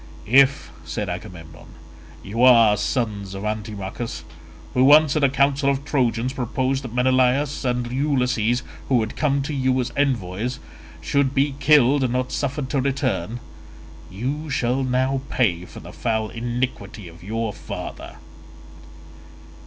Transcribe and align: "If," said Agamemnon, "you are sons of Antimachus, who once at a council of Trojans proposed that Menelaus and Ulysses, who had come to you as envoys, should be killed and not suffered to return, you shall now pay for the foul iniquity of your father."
"If," 0.25 0.71
said 0.83 1.09
Agamemnon, 1.09 1.75
"you 2.23 2.41
are 2.41 2.75
sons 2.75 3.35
of 3.35 3.45
Antimachus, 3.45 4.23
who 4.73 4.83
once 4.83 5.15
at 5.15 5.23
a 5.23 5.29
council 5.29 5.69
of 5.69 5.85
Trojans 5.85 6.33
proposed 6.33 6.83
that 6.83 6.91
Menelaus 6.95 7.63
and 7.63 7.91
Ulysses, 7.91 8.63
who 8.89 9.01
had 9.01 9.15
come 9.15 9.43
to 9.43 9.53
you 9.53 9.79
as 9.79 9.91
envoys, 9.95 10.57
should 11.01 11.35
be 11.35 11.53
killed 11.59 12.03
and 12.03 12.13
not 12.13 12.31
suffered 12.31 12.67
to 12.71 12.81
return, 12.81 13.39
you 14.09 14.49
shall 14.49 14.81
now 14.83 15.21
pay 15.29 15.65
for 15.65 15.81
the 15.81 15.93
foul 15.93 16.29
iniquity 16.29 17.07
of 17.07 17.21
your 17.21 17.53
father." 17.53 18.15